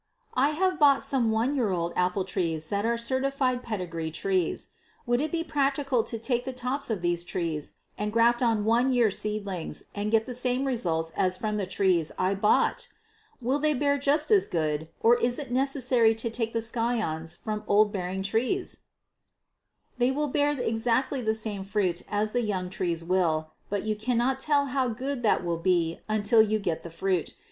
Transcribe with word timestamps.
I 0.33 0.49
have 0.57 0.79
bought 0.79 1.03
some 1.03 1.29
one 1.29 1.55
year 1.55 1.69
old 1.69 1.93
apple 1.95 2.25
trees 2.25 2.69
that 2.69 2.87
are 2.87 2.97
certified 2.97 3.61
pedigree 3.61 4.09
trees. 4.09 4.69
Would 5.05 5.21
it 5.21 5.31
be 5.31 5.43
practical 5.43 6.01
to 6.05 6.17
take 6.17 6.43
the 6.43 6.53
tops 6.53 6.89
of 6.89 7.03
these 7.03 7.23
trees 7.23 7.73
and 7.99 8.11
graft 8.11 8.41
on 8.41 8.65
one 8.65 8.91
year 8.91 9.11
seedlings 9.11 9.83
and 9.93 10.09
get 10.09 10.25
the 10.25 10.33
same 10.33 10.65
results 10.65 11.11
as 11.15 11.37
from 11.37 11.57
the 11.57 11.67
trees 11.67 12.11
I 12.17 12.33
bought? 12.33 12.87
Will 13.43 13.59
they 13.59 13.75
bear 13.75 13.99
just 13.99 14.31
as 14.31 14.47
good, 14.47 14.89
or 15.01 15.17
is 15.17 15.37
it 15.37 15.51
necessary 15.51 16.15
to 16.15 16.31
take 16.31 16.53
the 16.53 16.63
scions 16.63 17.35
from 17.35 17.63
old 17.67 17.91
bearing 17.91 18.23
trees? 18.23 18.85
They 19.99 20.09
will 20.09 20.29
bear 20.29 20.59
exactly 20.59 21.21
the 21.21 21.35
same 21.35 21.63
fruit 21.63 22.01
as 22.09 22.31
the 22.31 22.41
young 22.41 22.71
trees 22.71 23.03
will, 23.03 23.51
but 23.69 23.83
you 23.83 23.95
cannot 23.95 24.39
tell 24.39 24.65
how 24.73 24.87
good 24.87 25.21
that 25.21 25.45
will 25.45 25.57
be 25.59 25.99
until 26.09 26.41
you 26.41 26.57
get 26.57 26.81
the 26.81 26.89
fruit. 26.89 27.35